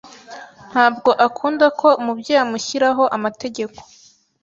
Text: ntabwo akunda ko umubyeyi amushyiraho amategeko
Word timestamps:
ntabwo 0.71 1.09
akunda 1.27 1.65
ko 1.79 1.87
umubyeyi 2.01 2.41
amushyiraho 2.45 3.03
amategeko 3.15 3.77